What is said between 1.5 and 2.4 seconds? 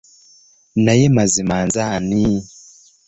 nze ani?